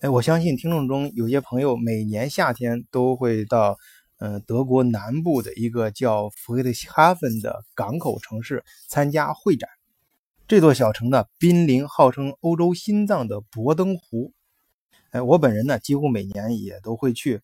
[0.00, 3.76] 哎，我相信听众中有些朋友每年夏天都会到，
[4.18, 9.68] 呃，德国南部的一个叫弗雷德哈芬的港口城市参加会展。
[10.46, 14.32] 这座小城呢，濒临号称欧洲心脏的博登湖。
[15.10, 17.40] 哎，我本人呢，几乎每年也都会去。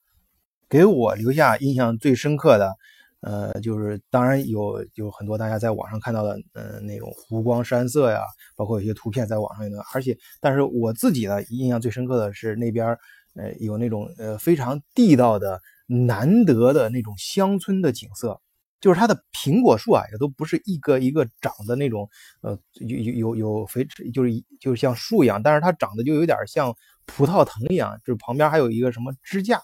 [0.69, 2.77] 给我留下印象最深刻的，
[3.25, 8.21] 呃，就是当然有有很多大家在网上看到的，呃，那种湖光山色呀。
[8.57, 12.87] 包括有些图片在网上有的，而且，但是我自己呢，印象最深刻的是那边，
[13.35, 18.41] 呃，有那种呃非常地道的、难得的那种乡村的景色，
[18.81, 22.09] 就是它的苹果树啊，也都不是一个一个长的那种，
[22.43, 26.73] 呃，有有有有肥，就是就是像树一样，但是它长得就有点像
[27.07, 29.61] 葡萄藤一样，就是旁边还有一个什么支架，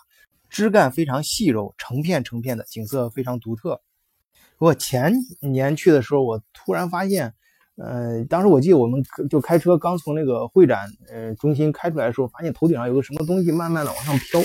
[0.51, 3.81] 枝干非常细柔，成片成片的，景色非常独特。
[4.59, 7.33] 我前年去的时候，我突然发现。
[7.77, 14.39] 呃，当时我记得我们就开车刚从那个会展呃中心开出来的时候，发现头顶上有个什么东西慢慢的往上飘，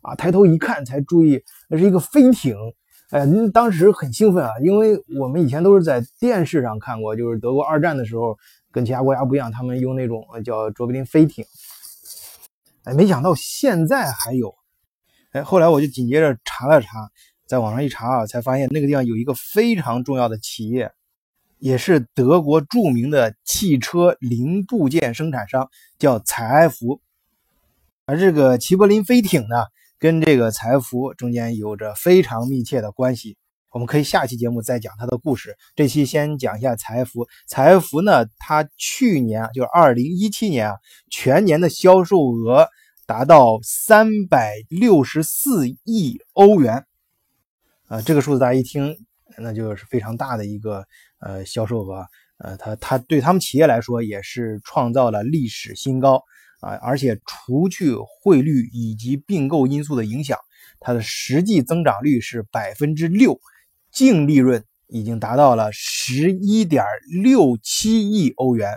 [0.00, 2.56] 啊，抬头一看才注意那是一个飞艇，
[3.10, 8.38] 哎，当时很兴奋啊，因为我们以前都是在电视上看过，就是德国二战的时候
[8.72, 11.44] 跟其他国家不一样，他们用那种叫卓别林飞艇，
[12.84, 14.54] 哎，没想到现在还有，
[15.32, 16.88] 哎，后来我就紧接着查了查，
[17.46, 20.90] 在网上一查啊，才发现那个地方有一个非常重要的企业。
[21.58, 25.68] 也是德国著名的汽车零部件生产商，
[25.98, 27.00] 叫采埃孚。
[28.06, 29.64] 而这个齐柏林飞艇呢，
[29.98, 33.36] 跟这个采埃孚中间有着非常密切的关系。
[33.72, 35.56] 我们可以下期节目再讲它的故事。
[35.74, 37.26] 这期先讲一下采埃孚。
[37.48, 40.76] 采埃孚呢，它去年就是二零一七年啊，
[41.10, 42.68] 全年的销售额
[43.08, 46.84] 达到三百六十四亿欧元。
[47.86, 48.94] 啊，这个数字大家一听。
[49.40, 50.84] 那就是非常大的一个
[51.20, 52.04] 呃销售额，
[52.38, 56.20] 呃，它它对他们企业来说也是创造了历史新高
[56.60, 56.72] 啊！
[56.82, 60.36] 而且除去汇率以及并购因素的影响，
[60.80, 63.38] 它的实际增长率是百分之六，
[63.92, 66.82] 净利润已经达到了十一点
[67.22, 68.76] 六七亿欧元，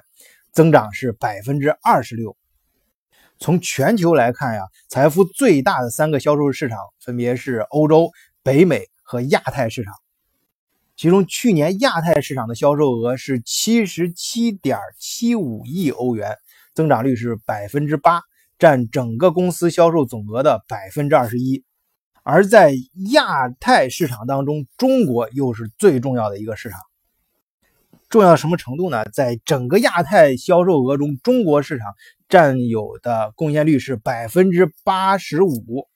[0.51, 2.37] 增长是百分之二十六。
[3.41, 8.11] 从全球来看呀，财富最大的三个销售市场分别是欧洲、
[8.43, 9.91] 北美和亚太市场。
[10.95, 16.37] 其中，去年亚太市场的销售额是七十七点七五亿欧元，
[16.75, 18.21] 增长率是百分之八，
[18.59, 21.63] 占整个公司销售总额的百分之二十一。
[22.21, 22.75] 而在
[23.11, 26.79] 亚太市场当中，中国又是最重要的一个市场。
[28.11, 29.05] 重要什么程度呢？
[29.13, 31.87] 在整个亚太销售额中，中国市场
[32.27, 35.87] 占有的贡献率是百分之八十五。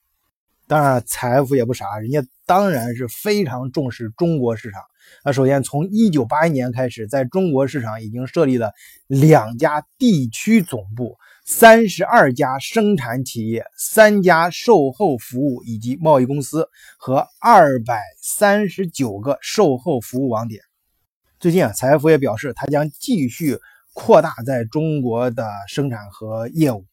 [0.65, 4.81] 当然，财富也不傻，人家当然是非常重视中国市场。
[5.25, 8.71] 那首先，从一九八一年开始，在中国市场已经设立了
[9.07, 20.61] 两家地区总部、三十二家生产企业、三家售后服务以及贸易公司和二百三十九个售后服务网点。
[21.45, 23.59] 最近啊，财富也表示，它将继续
[23.93, 26.87] 扩大在中国的生产和业务，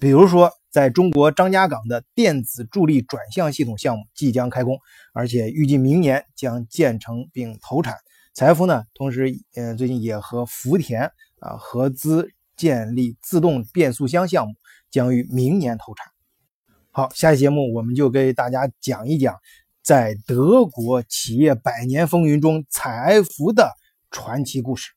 [0.00, 0.50] 比如说。
[0.72, 4.78] 在中国张家港的电子助力转向系统项目即将开工，
[5.12, 7.96] 而且预计明年将建成并投产。
[8.34, 11.10] 财富呢，同时，呃，最近也和福田
[11.40, 14.54] 啊合资建立自动变速箱项目，
[14.92, 16.06] 将于明年投产。
[16.92, 19.34] 好，下期节目我们就给大家讲一讲，
[19.90, 23.72] 在德国企业百年风云中，采埃孚的
[24.08, 24.92] 传奇故事。